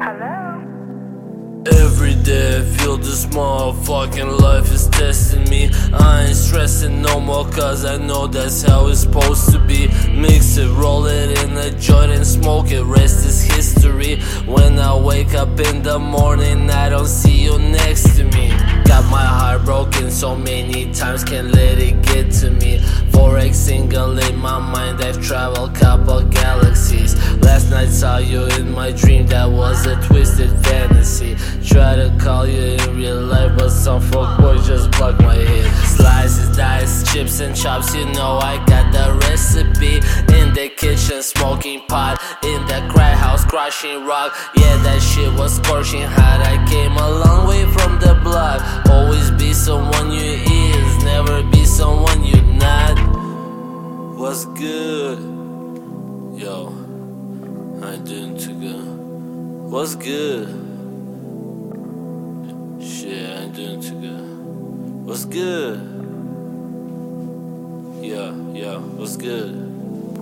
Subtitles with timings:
[0.00, 1.64] Hello?
[1.66, 5.70] Every day I feel this motherfucking life is testing me.
[5.92, 9.88] I ain't stressing no more cause I know that's how it's supposed to be.
[10.12, 14.20] Mix it, roll it in a joint and smoke it, rest is history.
[14.46, 18.50] When I wake up in the morning, I don't see you next to me.
[18.84, 22.78] Got my heart broken so many times, can't let it get to me.
[23.10, 27.17] 4xSingle in my mind, I've traveled couple galaxies.
[27.48, 31.34] Last night saw you in my dream, that was a twisted fantasy.
[31.64, 35.66] Try to call you in real life, but some fuckboy just blocked my head.
[35.86, 39.96] Slices, dice, chips, and chops, you know I got the recipe.
[40.36, 42.20] In the kitchen, smoking pot.
[42.44, 44.36] In the cry house, crushing rock.
[44.54, 46.40] Yeah, that shit was scorching hot.
[46.44, 48.60] I came a long way from the block.
[48.90, 52.98] Always be someone you is, never be someone you not.
[54.18, 55.37] What's good?
[59.70, 60.46] What's good?
[62.80, 65.04] Shit, I ain't doing good.
[65.04, 65.80] What's good?
[68.00, 69.68] Yeah, yeah, what's good?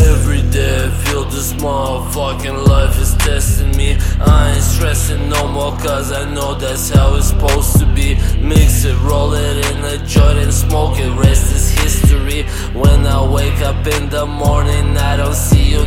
[0.00, 3.98] Every day I feel this motherfucking life is testing me.
[4.20, 8.14] I ain't stressing no more cause I know that's how it's supposed to be.
[8.40, 12.44] Mix it, roll it in a joint and smoke it, rest is history.
[12.72, 15.77] When I wake up in the morning, I don't see you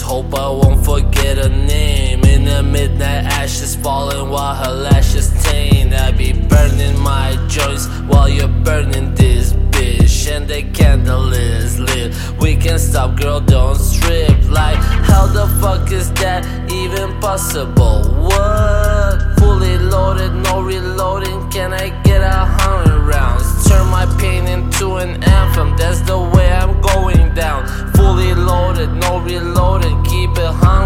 [0.00, 2.24] just hope I won't forget her name.
[2.24, 5.92] In the midnight ashes falling while her lashes taint.
[5.92, 10.30] I be burning my joints while you're burning this bitch.
[10.30, 12.14] And the candle is lit.
[12.40, 14.36] We can stop, girl, don't strip.
[14.48, 18.02] Like, how the fuck is that even possible?
[18.28, 19.38] What?
[19.38, 21.50] Fully loaded, no reloading.
[21.50, 23.68] Can I get a hundred rounds?
[23.68, 25.76] Turn my pain into an anthem.
[25.76, 27.89] That's the way I'm going down
[28.50, 30.79] loaded, no reloaded, keep it high.